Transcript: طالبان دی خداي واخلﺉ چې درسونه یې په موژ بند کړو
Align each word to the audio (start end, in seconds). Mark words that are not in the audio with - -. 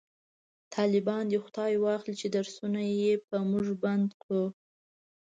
طالبان 0.75 1.23
دی 1.31 1.37
خداي 1.45 1.73
واخلﺉ 1.79 2.15
چې 2.21 2.27
درسونه 2.35 2.81
یې 2.99 3.11
په 3.27 3.35
موژ 3.49 3.67
بند 3.83 4.09
کړو 4.21 4.45